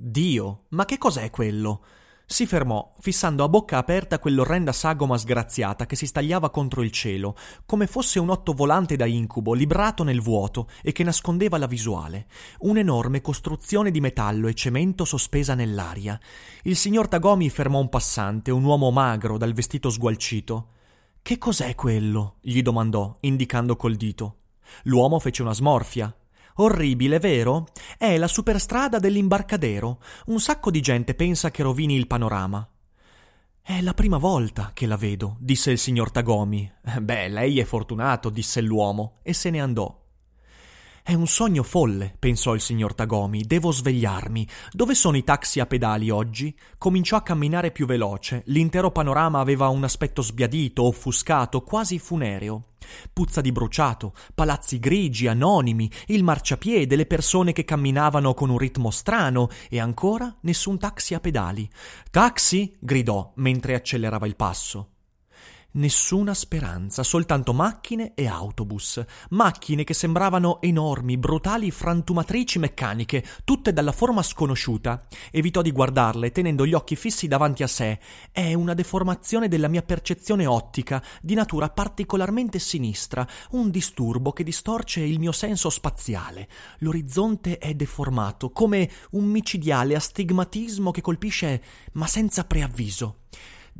[0.00, 1.82] Dio, ma che cos'è quello?
[2.24, 7.34] Si fermò, fissando a bocca aperta quell'orrenda sagoma sgraziata che si stagliava contro il cielo,
[7.66, 12.28] come fosse un otto volante da incubo, librato nel vuoto e che nascondeva la visuale.
[12.60, 16.16] Un'enorme costruzione di metallo e cemento sospesa nell'aria.
[16.62, 20.68] Il signor Tagomi fermò un passante, un uomo magro, dal vestito sgualcito.
[21.20, 22.36] Che cos'è quello?
[22.40, 24.36] gli domandò, indicando col dito.
[24.84, 26.14] L'uomo fece una smorfia.
[26.60, 27.66] Orribile, vero?
[27.96, 30.00] È la superstrada dell'imbarcadero.
[30.26, 32.68] Un sacco di gente pensa che rovini il panorama.
[33.62, 36.68] È la prima volta che la vedo, disse il signor Tagomi.
[37.00, 39.97] Beh, lei è fortunato, disse l'uomo, e se ne andò.
[41.08, 43.40] È un sogno folle, pensò il signor Tagomi.
[43.40, 44.46] Devo svegliarmi.
[44.70, 46.54] Dove sono i taxi a pedali oggi?
[46.76, 48.42] Cominciò a camminare più veloce.
[48.48, 52.72] L'intero panorama aveva un aspetto sbiadito, offuscato, quasi funereo.
[53.10, 58.90] Puzza di bruciato, palazzi grigi, anonimi, il marciapiede, le persone che camminavano con un ritmo
[58.90, 61.66] strano e ancora nessun taxi a pedali.
[62.10, 62.76] Taxi?
[62.78, 64.90] gridò mentre accelerava il passo.
[65.70, 69.04] Nessuna speranza, soltanto macchine e autobus.
[69.30, 75.06] Macchine che sembravano enormi, brutali frantumatrici meccaniche, tutte dalla forma sconosciuta.
[75.30, 78.00] Evitò di guardarle, tenendo gli occhi fissi davanti a sé.
[78.32, 85.02] È una deformazione della mia percezione ottica, di natura particolarmente sinistra, un disturbo che distorce
[85.02, 86.48] il mio senso spaziale.
[86.78, 91.62] L'orizzonte è deformato, come un micidiale astigmatismo che colpisce,
[91.92, 93.16] ma senza preavviso.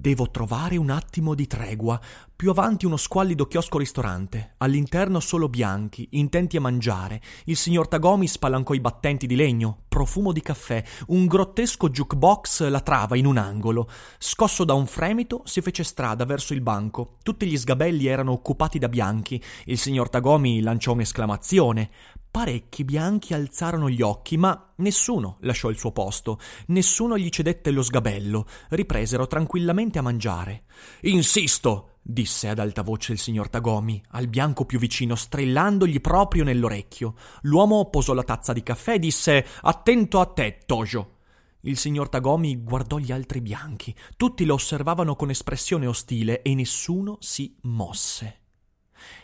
[0.01, 2.01] Devo trovare un attimo di tregua.
[2.37, 7.21] Più avanti uno squallido chiosco ristorante, all'interno solo bianchi, intenti a mangiare.
[7.47, 13.17] Il signor Tagomi spalancò i battenti di legno, profumo di caffè, un grottesco jukebox latrava
[13.17, 13.91] in un angolo.
[14.19, 17.17] Scosso da un fremito, si fece strada verso il banco.
[17.25, 19.43] Tutti gli sgabelli erano occupati da bianchi.
[19.65, 21.91] Il signor Tagomi lanciò un'esclamazione.
[22.31, 27.83] Parecchi bianchi alzarono gli occhi, ma nessuno lasciò il suo posto, nessuno gli cedette lo
[27.83, 30.65] sgabello, ripresero tranquillamente a mangiare.
[31.03, 37.15] Insisto, disse ad alta voce il signor Tagomi, al bianco più vicino, strillandogli proprio nell'orecchio.
[37.43, 41.17] L'uomo posò la tazza di caffè e disse Attento a te, Tojo.
[41.63, 43.95] Il signor Tagomi guardò gli altri bianchi.
[44.17, 48.43] Tutti lo osservavano con espressione ostile e nessuno si mosse.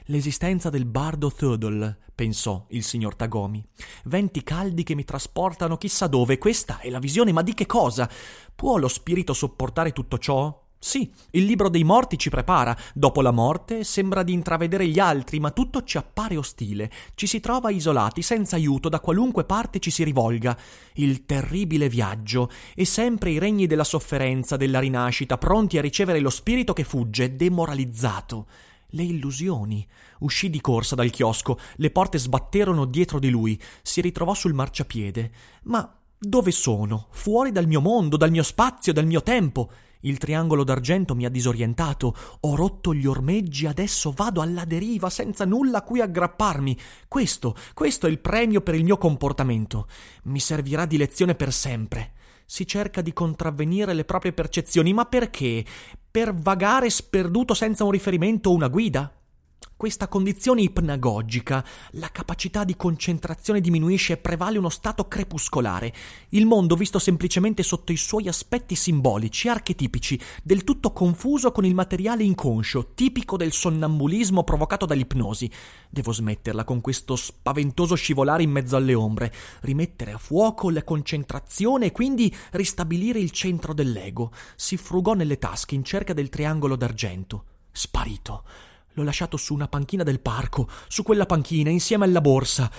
[0.06, 3.64] L'esistenza del bardo Thödel, pensò il signor Tagomi.
[4.04, 6.38] Venti caldi che mi trasportano chissà dove.
[6.38, 8.08] Questa è la visione, ma di che cosa?
[8.54, 10.62] Può lo spirito sopportare tutto ciò?
[10.84, 12.76] Sì, il libro dei morti ci prepara.
[12.92, 16.90] Dopo la morte sembra di intravedere gli altri, ma tutto ci appare ostile.
[17.14, 20.54] Ci si trova isolati, senza aiuto, da qualunque parte ci si rivolga.
[20.96, 26.28] Il terribile viaggio, e sempre i regni della sofferenza, della rinascita, pronti a ricevere lo
[26.28, 28.46] spirito che fugge, demoralizzato
[28.94, 29.86] le illusioni.
[30.20, 35.30] Uscì di corsa dal chiosco, le porte sbatterono dietro di lui, si ritrovò sul marciapiede.
[35.64, 37.08] Ma dove sono?
[37.10, 39.70] Fuori dal mio mondo, dal mio spazio, dal mio tempo.
[40.00, 45.46] Il triangolo d'argento mi ha disorientato, ho rotto gli ormeggi, adesso vado alla deriva senza
[45.46, 46.78] nulla a cui aggrapparmi.
[47.08, 49.86] Questo, questo è il premio per il mio comportamento.
[50.24, 52.13] Mi servirà di lezione per sempre.
[52.46, 55.64] Si cerca di contravvenire le proprie percezioni, ma perché?
[56.10, 59.12] Per vagare sperduto senza un riferimento o una guida?
[59.76, 65.92] Questa condizione ipnagogica, la capacità di concentrazione diminuisce e prevale uno stato crepuscolare,
[66.30, 71.74] il mondo visto semplicemente sotto i suoi aspetti simbolici, archetipici, del tutto confuso con il
[71.74, 75.50] materiale inconscio, tipico del sonnambulismo provocato dall'ipnosi.
[75.90, 79.32] Devo smetterla con questo spaventoso scivolare in mezzo alle ombre,
[79.62, 84.30] rimettere a fuoco la concentrazione e quindi ristabilire il centro dell'ego.
[84.54, 87.44] Si frugò nelle tasche in cerca del triangolo d'argento.
[87.72, 88.44] Sparito.
[88.94, 92.70] L'ho lasciato su una panchina del parco, su quella panchina, insieme alla borsa.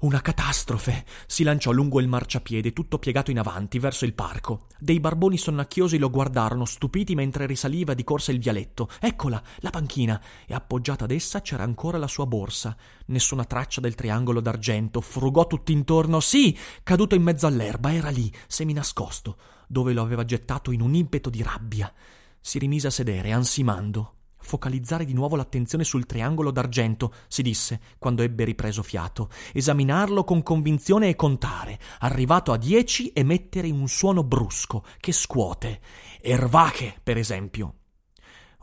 [0.00, 1.06] Una catastrofe!
[1.26, 4.66] Si lanciò lungo il marciapiede, tutto piegato in avanti, verso il parco.
[4.78, 8.90] Dei barboni sonnacchiosi lo guardarono, stupiti mentre risaliva di corsa il vialetto.
[9.00, 10.20] Eccola, la panchina!
[10.46, 12.76] E appoggiata ad essa c'era ancora la sua borsa.
[13.06, 15.00] Nessuna traccia del triangolo d'argento.
[15.00, 16.20] Frugò tutt'intorno.
[16.20, 16.54] Sì!
[16.82, 21.42] Caduto in mezzo all'erba, era lì, seminascosto, dove lo aveva gettato in un impeto di
[21.42, 21.90] rabbia.
[22.38, 28.22] Si rimise a sedere, ansimando focalizzare di nuovo l'attenzione sul triangolo d'argento, si disse quando
[28.22, 34.84] ebbe ripreso fiato, esaminarlo con convinzione e contare, arrivato a dieci emettere un suono brusco
[35.00, 35.80] che scuote.
[36.20, 37.74] Ervache, per esempio.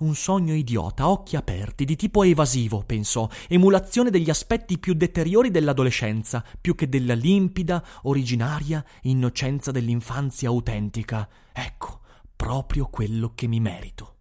[0.02, 6.44] Un sogno idiota, occhi aperti, di tipo evasivo, pensò, emulazione degli aspetti più deteriori dell'adolescenza,
[6.60, 11.30] più che della limpida, originaria innocenza dell'infanzia autentica.
[11.54, 12.00] Ecco,
[12.36, 14.21] proprio quello che mi merito.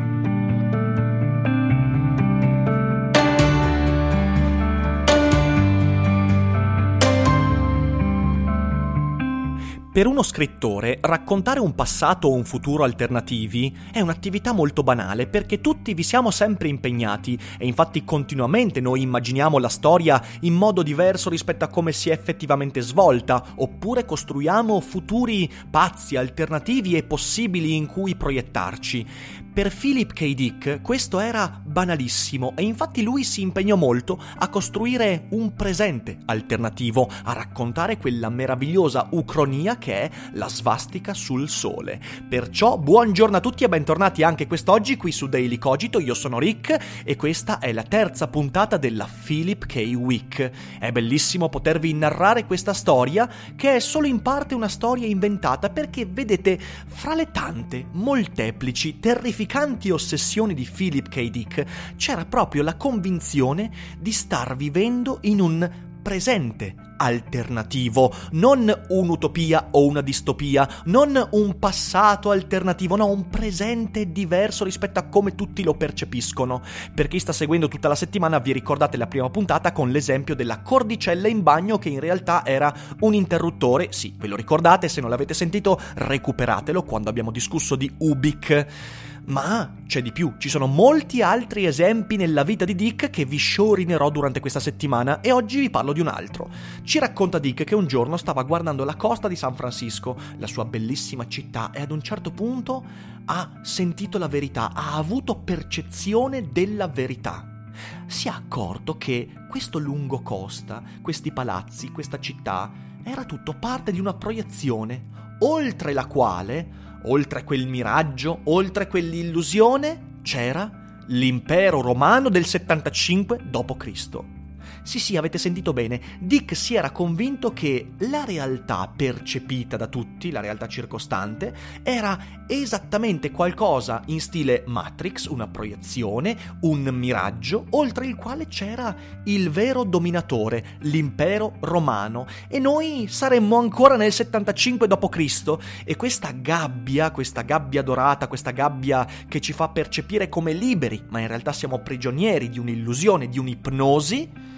[9.93, 15.59] Per uno scrittore, raccontare un passato o un futuro alternativi è un'attività molto banale perché
[15.59, 21.29] tutti vi siamo sempre impegnati e infatti continuamente noi immaginiamo la storia in modo diverso
[21.29, 27.85] rispetto a come si è effettivamente svolta, oppure costruiamo futuri pazzi, alternativi e possibili in
[27.85, 29.05] cui proiettarci.
[29.53, 30.33] Per Philip K.
[30.33, 37.09] Dick questo era banalissimo e infatti lui si impegnò molto a costruire un presente alternativo,
[37.23, 41.99] a raccontare quella meravigliosa ucronia che è la svastica sul sole.
[42.29, 47.03] Perciò buongiorno a tutti e bentornati anche quest'oggi qui su Daily Cogito, io sono Rick
[47.03, 49.75] e questa è la terza puntata della Philip K.
[49.97, 50.49] Week.
[50.79, 56.05] È bellissimo potervi narrare questa storia che è solo in parte una storia inventata perché
[56.05, 56.57] vedete
[56.87, 61.29] fra le tante, molteplici, terrificanti terrificanti ossessioni di Philip K.
[61.29, 61.65] Dick
[61.95, 65.69] c'era proprio la convinzione di star vivendo in un
[66.01, 74.63] presente alternativo, non un'utopia o una distopia, non un passato alternativo, no, un presente diverso
[74.63, 76.61] rispetto a come tutti lo percepiscono.
[76.93, 80.61] Per chi sta seguendo tutta la settimana vi ricordate la prima puntata con l'esempio della
[80.61, 85.09] cordicella in bagno che in realtà era un interruttore, sì, ve lo ricordate, se non
[85.09, 89.09] l'avete sentito recuperatelo quando abbiamo discusso di Ubik.
[89.23, 93.37] Ma c'è di più, ci sono molti altri esempi nella vita di Dick che vi
[93.37, 96.49] sciorinerò durante questa settimana e oggi vi parlo di un altro.
[96.83, 100.65] Ci racconta Dick che un giorno stava guardando la costa di San Francisco, la sua
[100.65, 102.83] bellissima città, e ad un certo punto
[103.25, 107.69] ha sentito la verità, ha avuto percezione della verità.
[108.07, 112.71] Si è accorto che questo lungo costa, questi palazzi, questa città,
[113.03, 115.09] era tutto parte di una proiezione,
[115.41, 120.69] oltre la quale oltre quel miraggio, oltre quell'illusione, c'era
[121.07, 124.40] l'impero romano del 75 d.C.
[124.83, 125.99] Sì, sì, avete sentito bene.
[126.19, 131.53] Dick si era convinto che la realtà percepita da tutti, la realtà circostante,
[131.83, 139.49] era esattamente qualcosa in stile Matrix, una proiezione, un miraggio, oltre il quale c'era il
[139.49, 142.27] vero dominatore, l'impero romano.
[142.47, 145.57] E noi saremmo ancora nel 75 d.C.
[145.85, 151.19] e questa gabbia, questa gabbia dorata, questa gabbia che ci fa percepire come liberi, ma
[151.19, 154.49] in realtà siamo prigionieri di un'illusione, di un'ipnosi,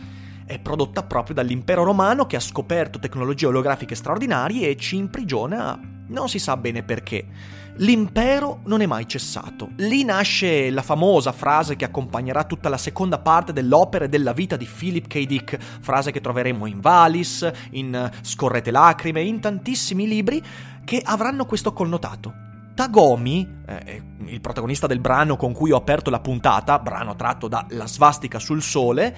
[0.53, 6.29] è prodotta proprio dall'impero romano che ha scoperto tecnologie olografiche straordinarie e ci imprigiona non
[6.29, 7.25] si sa bene perché.
[7.77, 9.69] L'impero non è mai cessato.
[9.77, 14.55] Lì nasce la famosa frase che accompagnerà tutta la seconda parte dell'opera e della vita
[14.55, 15.25] di Philip K.
[15.25, 20.41] Dick, frase che troveremo in Valis, in Scorrete lacrime, in tantissimi libri
[20.83, 22.41] che avranno questo connotato.
[22.75, 27.65] Tagomi, eh, il protagonista del brano con cui ho aperto la puntata, brano tratto da
[27.69, 29.15] La svastica sul sole,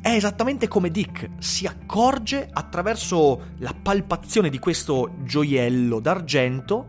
[0.00, 6.86] è esattamente come Dick si accorge attraverso la palpazione di questo gioiello d'argento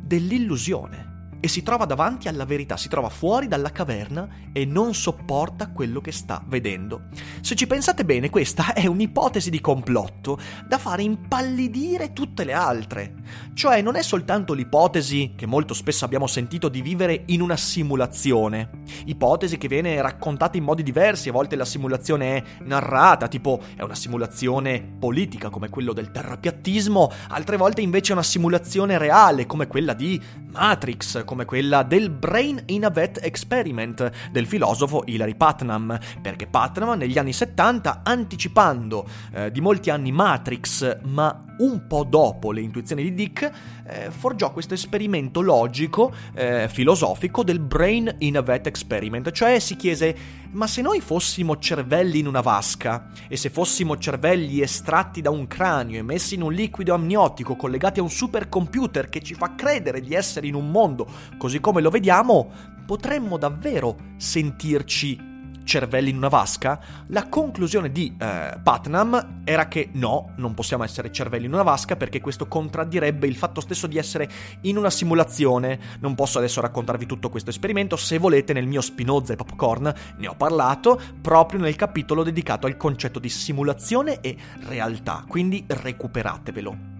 [0.00, 1.05] dell'illusione
[1.40, 6.00] e si trova davanti alla verità, si trova fuori dalla caverna e non sopporta quello
[6.00, 7.08] che sta vedendo.
[7.40, 13.14] Se ci pensate bene, questa è un'ipotesi di complotto da fare impallidire tutte le altre.
[13.54, 18.70] Cioè non è soltanto l'ipotesi che molto spesso abbiamo sentito di vivere in una simulazione,
[19.06, 23.82] ipotesi che viene raccontata in modi diversi, a volte la simulazione è narrata, tipo è
[23.82, 29.66] una simulazione politica come quello del terrapiattismo, altre volte invece è una simulazione reale come
[29.66, 35.98] quella di Matrix, come quella del Brain in a Vet Experiment del filosofo Hilary Putnam,
[36.22, 42.52] perché Putnam negli anni 70, anticipando eh, di molti anni Matrix, ma un po' dopo
[42.52, 43.50] le intuizioni di Dick,
[43.86, 49.76] eh, forgiò questo esperimento logico, eh, filosofico del Brain in a Vat Experiment, cioè si
[49.76, 50.16] chiese
[50.56, 55.46] ma se noi fossimo cervelli in una vasca e se fossimo cervelli estratti da un
[55.46, 60.00] cranio e messi in un liquido amniotico collegati a un supercomputer che ci fa credere
[60.00, 62.50] di essere in un mondo così come lo vediamo,
[62.86, 65.25] potremmo davvero sentirci
[65.66, 66.80] cervelli in una vasca?
[67.08, 71.96] La conclusione di eh, Putnam era che no, non possiamo essere cervelli in una vasca
[71.96, 74.30] perché questo contraddirebbe il fatto stesso di essere
[74.62, 75.78] in una simulazione.
[76.00, 80.28] Non posso adesso raccontarvi tutto questo esperimento, se volete nel mio Spinoza e Popcorn ne
[80.28, 86.94] ho parlato proprio nel capitolo dedicato al concetto di simulazione e realtà, quindi recuperatevelo.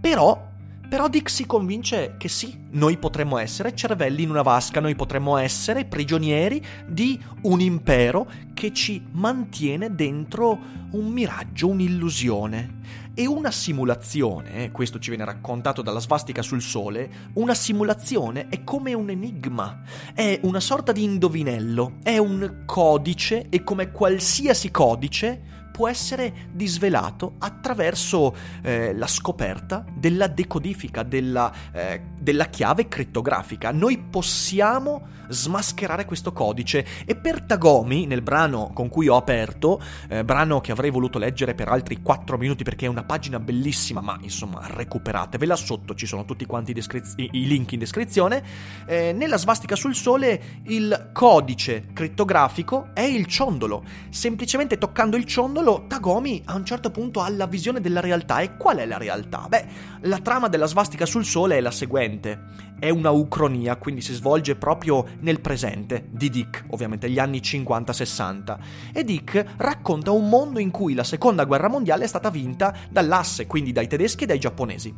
[0.00, 0.56] Però
[0.88, 5.36] però Dick si convince che sì, noi potremmo essere cervelli in una vasca, noi potremmo
[5.36, 10.58] essere prigionieri di un impero che ci mantiene dentro
[10.92, 12.76] un miraggio, un'illusione.
[13.12, 18.62] E una simulazione, eh, questo ci viene raccontato dalla svastica sul sole, una simulazione è
[18.62, 19.82] come un enigma,
[20.14, 27.34] è una sorta di indovinello, è un codice e come qualsiasi codice può essere disvelato
[27.38, 33.70] attraverso eh, la scoperta della decodifica, della, eh, della chiave crittografica.
[33.70, 36.84] Noi possiamo smascherare questo codice.
[37.04, 41.54] E per Tagomi, nel brano con cui ho aperto, eh, brano che avrei voluto leggere
[41.54, 46.24] per altri 4 minuti perché è una pagina bellissima, ma insomma recuperatevela sotto, ci sono
[46.24, 48.42] tutti quanti i, descriz- i link in descrizione,
[48.86, 55.67] eh, nella svastica sul sole il codice crittografico è il ciondolo, semplicemente toccando il ciondolo
[55.68, 58.40] solo Tagomi a un certo punto ha la visione della realtà.
[58.40, 59.44] E qual è la realtà?
[59.48, 59.66] Beh,
[60.00, 62.66] la trama della svastica sul sole è la seguente.
[62.78, 68.58] È una ucronia, quindi si svolge proprio nel presente di Dick, ovviamente gli anni 50-60.
[68.94, 73.46] E Dick racconta un mondo in cui la seconda guerra mondiale è stata vinta dall'asse,
[73.46, 74.94] quindi dai tedeschi e dai giapponesi.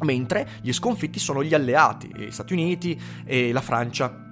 [0.00, 4.23] Mentre gli sconfitti sono gli alleati, gli Stati Uniti e la Francia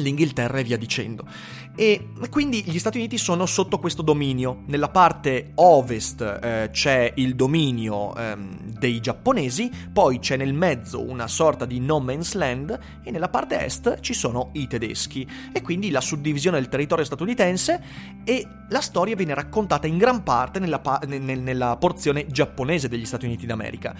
[0.00, 1.24] l'Inghilterra e via dicendo.
[1.76, 4.64] E quindi gli Stati Uniti sono sotto questo dominio.
[4.66, 11.26] Nella parte ovest eh, c'è il dominio ehm, dei giapponesi, poi c'è nel mezzo una
[11.26, 15.26] sorta di no man's land e nella parte est ci sono i tedeschi.
[15.52, 17.82] E quindi la suddivisione del territorio statunitense
[18.24, 23.26] e la storia viene raccontata in gran parte nella, pa- nella porzione giapponese degli Stati
[23.26, 23.94] Uniti d'America.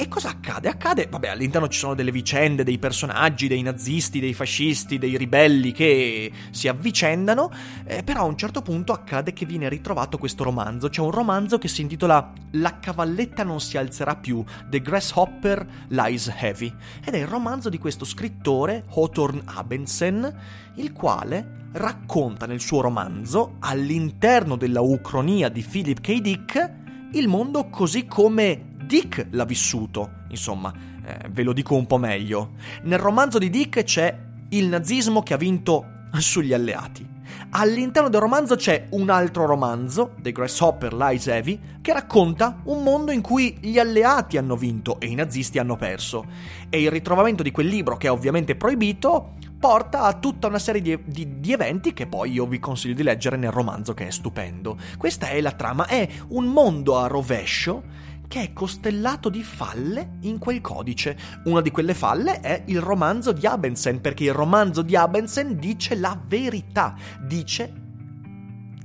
[0.00, 0.70] E cosa accade?
[0.70, 5.72] Accade, vabbè, all'interno ci sono delle vicende, dei personaggi, dei nazisti, dei fascisti, dei ribelli
[5.72, 7.50] che si avvicendano,
[7.84, 10.88] eh, però a un certo punto accade che viene ritrovato questo romanzo.
[10.88, 16.34] C'è un romanzo che si intitola La cavalletta non si alzerà più, The Grasshopper Lies
[16.34, 16.72] Heavy,
[17.04, 20.34] ed è il romanzo di questo scrittore, Hawthorne Abensen,
[20.76, 26.20] il quale racconta nel suo romanzo, all'interno della ucronia di Philip K.
[26.22, 26.72] Dick,
[27.12, 32.54] il mondo così come Dick l'ha vissuto, insomma, eh, ve lo dico un po' meglio.
[32.82, 34.18] Nel romanzo di Dick c'è
[34.48, 37.06] il nazismo che ha vinto sugli alleati.
[37.50, 43.12] All'interno del romanzo c'è un altro romanzo, The Grasshopper Lies Heavy, che racconta un mondo
[43.12, 46.26] in cui gli alleati hanno vinto e i nazisti hanno perso.
[46.68, 50.82] E il ritrovamento di quel libro, che è ovviamente proibito, porta a tutta una serie
[50.82, 54.10] di, di, di, eventi che poi io vi consiglio di leggere nel romanzo che è
[54.10, 54.76] stupendo.
[54.98, 60.38] Questa è la trama, è un mondo a rovescio che è costellato di falle in
[60.38, 61.18] quel codice.
[61.46, 65.96] Una di quelle falle è il romanzo di Abensen, perché il romanzo di Abensen dice
[65.96, 67.72] la verità, dice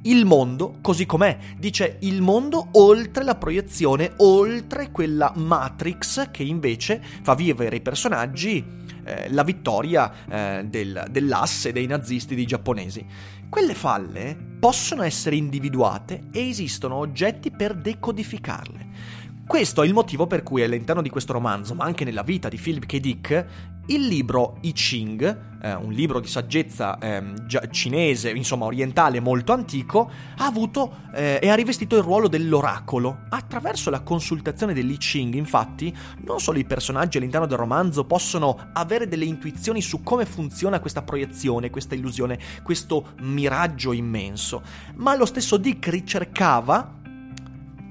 [0.01, 6.99] il mondo così com'è, dice il mondo oltre la proiezione, oltre quella Matrix che invece
[7.21, 8.65] fa vivere i personaggi
[9.03, 13.05] eh, la vittoria eh, del, dell'asse dei nazisti dei giapponesi.
[13.47, 19.24] Quelle falle possono essere individuate e esistono oggetti per decodificarle.
[19.47, 22.57] Questo è il motivo per cui all'interno di questo romanzo, ma anche nella vita di
[22.57, 22.97] Philip K.
[22.97, 23.45] Dick,
[23.87, 27.21] il libro I Ching, eh, un libro di saggezza eh,
[27.69, 33.25] cinese, insomma orientale molto antico, ha avuto eh, e ha rivestito il ruolo dell'oracolo.
[33.29, 39.07] Attraverso la consultazione dell'I Ching, infatti, non solo i personaggi all'interno del romanzo possono avere
[39.07, 44.63] delle intuizioni su come funziona questa proiezione, questa illusione, questo miraggio immenso,
[44.95, 46.94] ma lo stesso Dick ricercava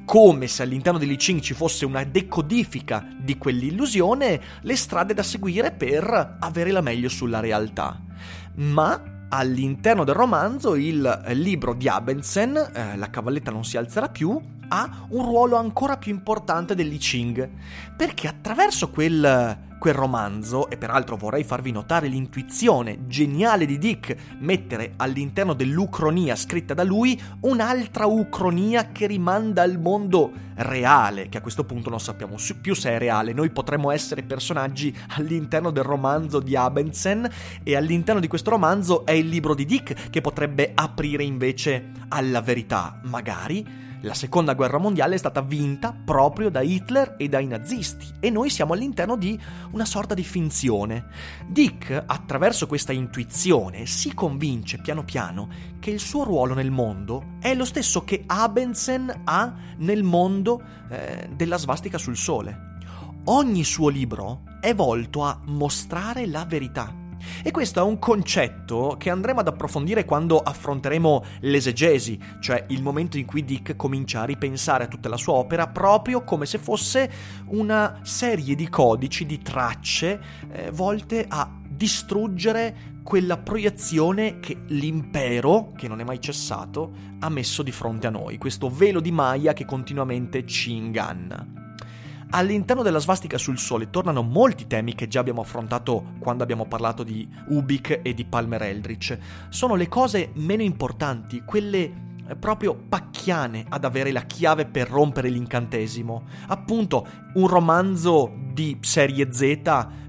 [0.04, 5.22] come se all'interno di Li Ching ci fosse una decodifica di quell'illusione, le strade da
[5.22, 8.00] seguire per avere la meglio sulla realtà.
[8.56, 14.40] Ma all'interno del romanzo il libro di Abensen, eh, La cavalletta non si alzerà più,
[14.68, 17.50] ha un ruolo ancora più importante dell'I Ching,
[17.96, 24.94] perché attraverso quel quel romanzo, e peraltro vorrei farvi notare l'intuizione geniale di Dick mettere
[24.96, 31.64] all'interno dell'ucronia scritta da lui un'altra ucronia che rimanda al mondo reale, che a questo
[31.64, 33.34] punto non sappiamo più se è reale.
[33.34, 37.28] Noi potremmo essere personaggi all'interno del romanzo di Abensen
[37.62, 42.40] e all'interno di questo romanzo è il libro di Dick che potrebbe aprire invece alla
[42.40, 48.06] verità, magari la seconda guerra mondiale è stata vinta proprio da Hitler e dai nazisti
[48.20, 49.38] e noi siamo all'interno di
[49.72, 51.06] una sorta di finzione.
[51.46, 55.48] Dick, attraverso questa intuizione, si convince piano piano
[55.80, 61.30] che il suo ruolo nel mondo è lo stesso che Abensen ha nel mondo eh,
[61.34, 62.72] della svastica sul sole.
[63.24, 67.03] Ogni suo libro è volto a mostrare la verità
[67.42, 73.18] e questo è un concetto che andremo ad approfondire quando affronteremo l'esegesi, cioè il momento
[73.18, 77.10] in cui Dick comincia a ripensare a tutta la sua opera proprio come se fosse
[77.46, 80.20] una serie di codici, di tracce
[80.52, 87.62] eh, volte a distruggere quella proiezione che l'impero, che non è mai cessato, ha messo
[87.62, 91.63] di fronte a noi, questo velo di Maya che continuamente ci inganna.
[92.36, 97.04] All'interno della svastica sul sole tornano molti temi che già abbiamo affrontato quando abbiamo parlato
[97.04, 99.16] di Ubik e di Palmer Eldritch.
[99.50, 101.92] Sono le cose meno importanti, quelle
[102.26, 106.24] eh, proprio pacchiane ad avere la chiave per rompere l'incantesimo.
[106.48, 109.60] Appunto, un romanzo di serie Z,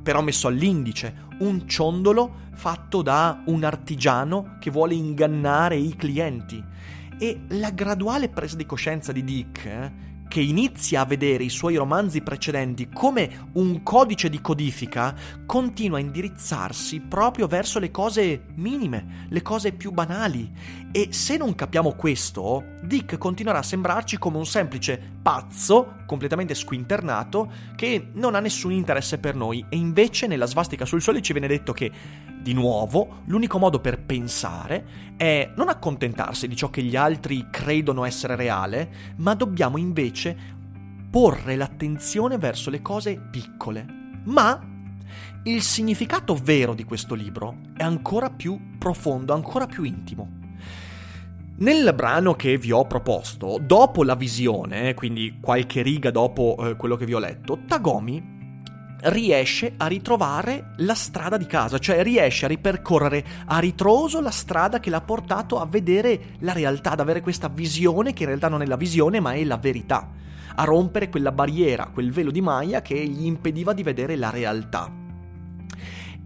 [0.02, 6.64] però messo all'indice, un ciondolo fatto da un artigiano che vuole ingannare i clienti.
[7.20, 11.78] E la graduale presa di coscienza di Dick, eh, che inizia a vedere i suoi
[11.78, 15.16] romanzi precedenti come un codice di codifica,
[15.46, 20.52] continua a indirizzarsi proprio verso le cose minime, le cose più banali.
[20.92, 27.52] E se non capiamo questo, Dick continuerà a sembrarci come un semplice pazzo, completamente squinternato,
[27.76, 29.66] che non ha nessun interesse per noi.
[29.70, 31.92] E invece nella svastica sul sole ci viene detto che
[32.42, 38.06] di nuovo, l'unico modo per pensare è non accontentarsi di ciò che gli altri credono
[38.06, 40.54] essere reale, ma dobbiamo invece
[41.10, 43.86] porre l'attenzione verso le cose piccole.
[44.26, 44.74] Ma
[45.44, 50.45] il significato vero di questo libro è ancora più profondo, ancora più intimo.
[51.58, 56.98] Nel brano che vi ho proposto, dopo la visione, quindi qualche riga dopo eh, quello
[56.98, 58.34] che vi ho letto, Tagomi
[59.04, 64.82] riesce a ritrovare la strada di casa, cioè riesce a ripercorrere a ritroso la strada
[64.82, 68.62] che l'ha portato a vedere la realtà, ad avere questa visione che in realtà non
[68.62, 70.10] è la visione ma è la verità,
[70.56, 74.92] a rompere quella barriera, quel velo di Maya che gli impediva di vedere la realtà.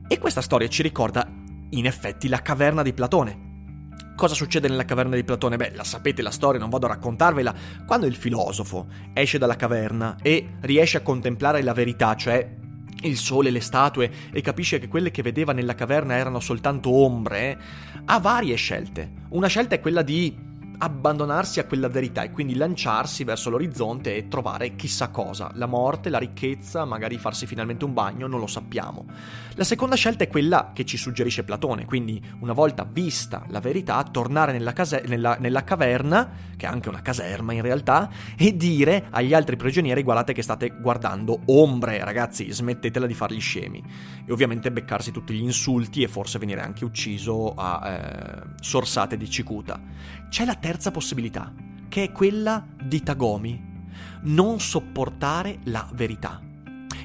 [0.07, 1.27] E questa storia ci ricorda
[1.69, 3.48] in effetti la caverna di Platone.
[4.19, 5.55] Cosa succede nella caverna di Platone?
[5.55, 7.55] Beh, la sapete la storia, non vado a raccontarvela.
[7.85, 12.53] Quando il filosofo esce dalla caverna e riesce a contemplare la verità, cioè
[13.03, 17.57] il sole, le statue e capisce che quelle che vedeva nella caverna erano soltanto ombre,
[18.03, 19.09] ha varie scelte.
[19.29, 20.48] Una scelta è quella di
[20.81, 26.09] abbandonarsi a quella verità e quindi lanciarsi verso l'orizzonte e trovare chissà cosa, la morte,
[26.09, 29.05] la ricchezza, magari farsi finalmente un bagno, non lo sappiamo.
[29.55, 34.01] La seconda scelta è quella che ci suggerisce Platone, quindi una volta vista la verità,
[34.03, 39.07] tornare nella, case- nella, nella caverna, che è anche una caserma in realtà, e dire
[39.09, 43.83] agli altri prigionieri guardate che state guardando ombre, ragazzi, smettetela di fargli scemi.
[44.25, 49.29] E ovviamente beccarsi tutti gli insulti e forse venire anche ucciso a eh, sorsate di
[49.29, 49.77] cicuta.
[50.29, 51.51] C'è la terza possibilità,
[51.87, 53.87] che è quella di Tagomi,
[54.23, 56.41] non sopportare la verità.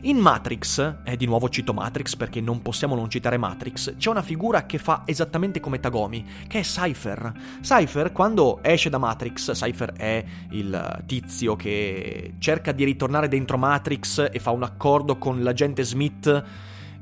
[0.02, 4.20] In Matrix, e di nuovo cito Matrix perché non possiamo non citare Matrix, c'è una
[4.20, 7.32] figura che fa esattamente come Tagomi, che è Cypher.
[7.62, 14.28] Cypher, quando esce da Matrix, Cypher è il tizio che cerca di ritornare dentro Matrix
[14.30, 16.44] e fa un accordo con l'agente Smith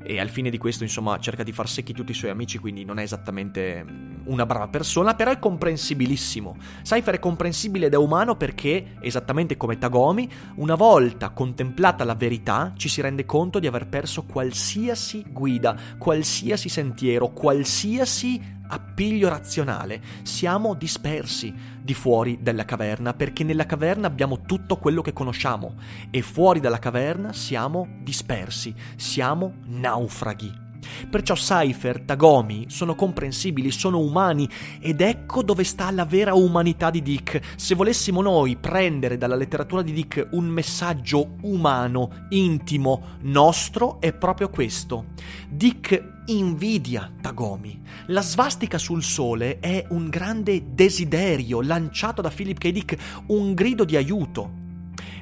[0.05, 2.85] e al fine di questo insomma cerca di far secchi tutti i suoi amici quindi
[2.85, 6.57] non è esattamente mm, una brava persona però è comprensibilissimo.
[6.83, 12.73] Cypher è comprensibile ed è umano perché esattamente come Tagomi una volta contemplata la verità
[12.77, 20.75] ci si rende conto di aver perso qualsiasi guida qualsiasi sentiero qualsiasi appiglio razionale, siamo
[20.75, 25.75] dispersi di fuori dalla caverna perché nella caverna abbiamo tutto quello che conosciamo
[26.11, 30.61] e fuori dalla caverna siamo dispersi, siamo naufraghi.
[31.09, 34.49] Perciò Cypher, Tagomi sono comprensibili, sono umani
[34.81, 37.41] ed ecco dove sta la vera umanità di Dick.
[37.57, 44.49] Se volessimo noi prendere dalla letteratura di Dick un messaggio umano, intimo, nostro, è proprio
[44.49, 45.07] questo.
[45.49, 47.81] Dick invidia Tagomi.
[48.07, 52.71] La svastica sul sole è un grande desiderio lanciato da Philip K.
[52.71, 54.61] Dick, un grido di aiuto.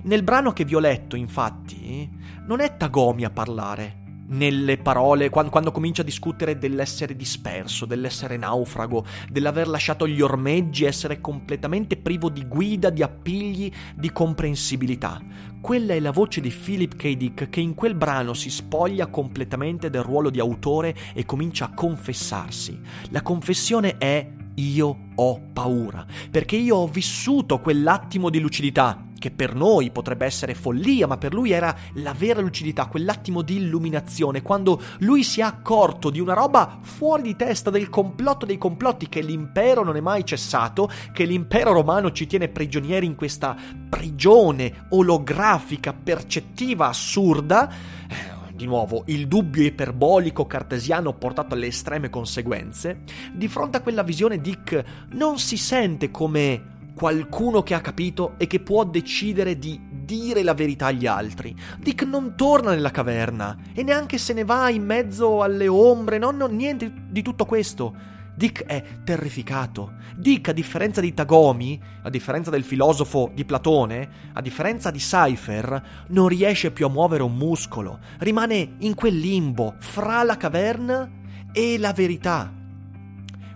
[0.03, 2.09] Nel brano che vi ho letto, infatti,
[2.47, 8.37] non è Tagomi a parlare, nelle parole, quando, quando, comincia a discutere dell'essere disperso, dell'essere
[8.37, 15.21] naufrago, dell'aver lasciato gli ormeggi, essere completamente privo di guida, di appigli, di comprensibilità.
[15.61, 17.17] Quella è la voce di Philip K.
[17.17, 21.75] Dick che in quel brano si spoglia completamente del ruolo di autore e comincia a
[21.75, 22.81] confessarsi.
[23.11, 29.55] La confessione è io ho paura, perché io ho vissuto quell'attimo di lucidità che per
[29.55, 34.81] noi potrebbe essere follia, ma per lui era la vera lucidità, quell'attimo di illuminazione, quando
[35.01, 39.21] lui si è accorto di una roba fuori di testa, del complotto dei complotti, che
[39.21, 43.55] l'impero non è mai cessato, che l'impero romano ci tiene prigionieri in questa
[43.91, 47.71] prigione olografica, percettiva, assurda.
[48.09, 53.03] Eh, di nuovo, il dubbio iperbolico cartesiano portato alle estreme conseguenze,
[53.33, 58.47] di fronte a quella visione Dick non si sente come qualcuno che ha capito e
[58.47, 61.57] che può decidere di dire la verità agli altri.
[61.79, 66.31] Dick non torna nella caverna e neanche se ne va in mezzo alle ombre, no,
[66.31, 67.97] no, niente di tutto questo.
[68.35, 69.95] Dick è terrificato.
[70.15, 76.05] Dick, a differenza di Tagomi, a differenza del filosofo di Platone, a differenza di Cypher,
[76.09, 78.01] non riesce più a muovere un muscolo.
[78.19, 81.11] Rimane in quel limbo fra la caverna
[81.51, 82.53] e la verità,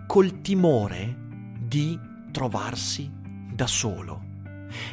[0.06, 1.14] col timore
[1.58, 2.00] di
[2.32, 3.20] trovarsi
[3.54, 4.32] da solo.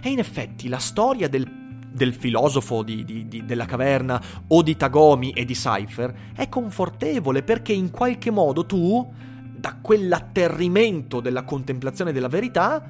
[0.02, 1.48] E in effetti la storia del,
[1.92, 7.42] del filosofo di, di, di, della caverna o di Tagomi e di Cypher è confortevole
[7.42, 9.12] perché in qualche modo tu,
[9.56, 12.84] da quell'atterrimento della contemplazione della verità,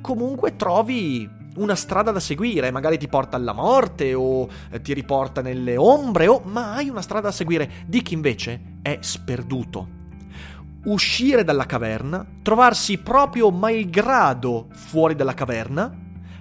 [0.00, 4.48] comunque trovi una strada da seguire, magari ti porta alla morte o
[4.82, 7.70] ti riporta nelle ombre, o, ma hai una strada da seguire.
[7.86, 10.02] Dick invece è sperduto
[10.84, 15.92] uscire dalla caverna, trovarsi proprio malgrado fuori dalla caverna,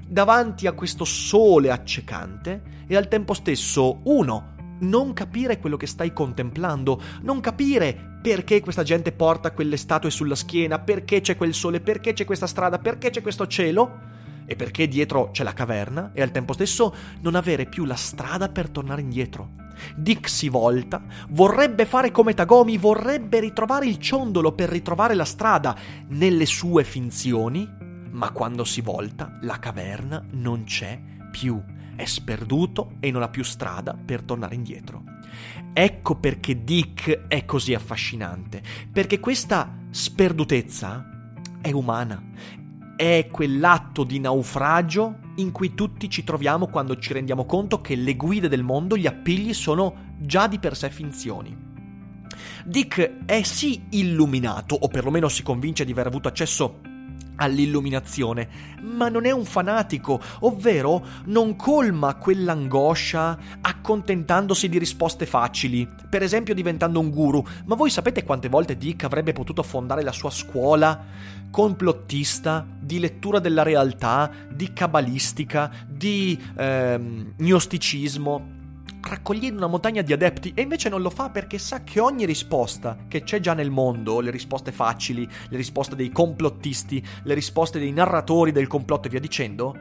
[0.06, 6.14] davanti a questo sole accecante e al tempo stesso, uno, non capire quello che stai
[6.14, 11.80] contemplando, non capire perché questa gente porta quelle statue sulla schiena, perché c'è quel sole,
[11.80, 14.12] perché c'è questa strada, perché c'è questo cielo
[14.46, 18.50] e perché dietro c'è la caverna e al tempo stesso non avere più la strada
[18.50, 19.62] per tornare indietro.
[19.96, 25.76] Dick si volta, vorrebbe fare come Tagomi, vorrebbe ritrovare il ciondolo per ritrovare la strada
[26.10, 27.68] nelle sue finzioni,
[28.12, 31.00] ma quando si volta la caverna non c'è
[31.32, 31.62] più,
[31.96, 35.04] è sperduto e non ha più strada per tornare indietro.
[35.74, 42.22] Ecco perché Dick è così affascinante, perché questa sperdutezza è umana,
[42.96, 48.16] è quell'atto di naufragio in cui tutti ci troviamo quando ci rendiamo conto che le
[48.16, 51.72] guide del mondo, gli appigli sono già di per sé finzioni.
[52.66, 56.80] Dick è sì illuminato, o perlomeno si convince di aver avuto accesso
[57.36, 58.48] all'illuminazione,
[58.82, 66.54] ma non è un fanatico, ovvero non colma quell'angoscia accontentandosi di risposte facili, per esempio
[66.54, 67.44] diventando un guru.
[67.66, 73.38] Ma voi sapete quante volte Dick avrebbe potuto fondare la sua scuola complottista di lettura
[73.38, 78.62] della realtà, di cabalistica, di ehm, gnosticismo?
[79.06, 82.98] Raccogliendo una montagna di adepti e invece non lo fa perché sa che ogni risposta
[83.08, 87.92] che c'è già nel mondo, le risposte facili, le risposte dei complottisti, le risposte dei
[87.92, 89.76] narratori del complotto e via dicendo,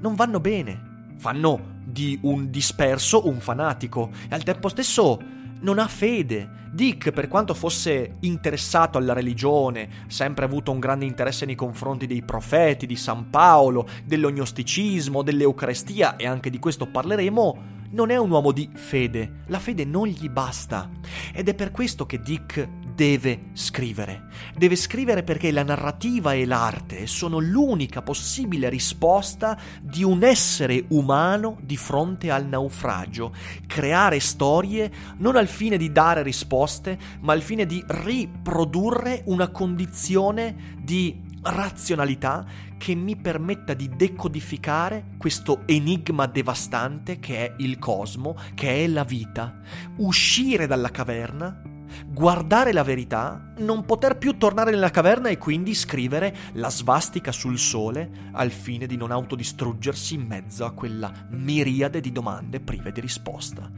[0.00, 0.86] non vanno bene.
[1.16, 5.18] Fanno di un disperso un fanatico e al tempo stesso
[5.60, 6.56] non ha fede.
[6.70, 12.22] Dick, per quanto fosse interessato alla religione, sempre avuto un grande interesse nei confronti dei
[12.22, 18.52] profeti, di San Paolo, dell'ognosticismo, dell'Eucarestia, e anche di questo parleremo, non è un uomo
[18.52, 20.90] di fede, la fede non gli basta.
[21.32, 24.24] Ed è per questo che Dick deve scrivere.
[24.56, 31.58] Deve scrivere perché la narrativa e l'arte sono l'unica possibile risposta di un essere umano
[31.62, 33.32] di fronte al naufragio.
[33.68, 40.76] Creare storie non al fine di dare risposte, ma al fine di riprodurre una condizione
[40.82, 42.44] di razionalità
[42.76, 49.04] che mi permetta di decodificare questo enigma devastante che è il cosmo, che è la
[49.04, 49.60] vita,
[49.96, 51.62] uscire dalla caverna,
[52.06, 57.58] guardare la verità, non poter più tornare nella caverna e quindi scrivere la svastica sul
[57.58, 63.00] sole al fine di non autodistruggersi in mezzo a quella miriade di domande prive di
[63.00, 63.70] risposta.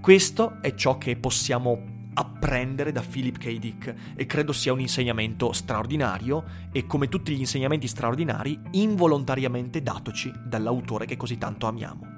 [0.00, 3.58] Questo è ciò che possiamo apprendere da Philip K.
[3.58, 10.32] Dick e credo sia un insegnamento straordinario e come tutti gli insegnamenti straordinari involontariamente datoci
[10.44, 12.17] dall'autore che così tanto amiamo.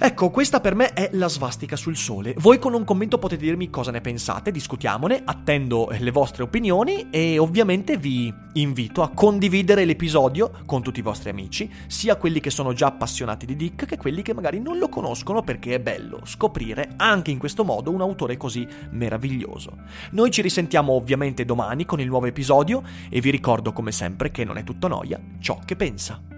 [0.00, 2.32] Ecco, questa per me è la svastica sul sole.
[2.38, 7.36] Voi con un commento potete dirmi cosa ne pensate, discutiamone, attendo le vostre opinioni e
[7.38, 12.72] ovviamente vi invito a condividere l'episodio con tutti i vostri amici, sia quelli che sono
[12.74, 16.90] già appassionati di Dick che quelli che magari non lo conoscono perché è bello scoprire
[16.96, 19.78] anche in questo modo un autore così meraviglioso.
[20.12, 24.44] Noi ci risentiamo ovviamente domani con il nuovo episodio e vi ricordo come sempre che
[24.44, 26.37] non è tutto noia ciò che pensa.